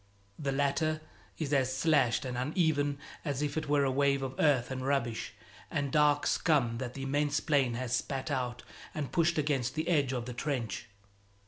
[0.39, 0.99] The latter
[1.37, 5.35] is as slashed and uneven as if it were a wave of earth and rubbish
[5.69, 8.63] and dark scum that the immense plain has spat out
[8.95, 10.87] and pushed against the edge of the trench.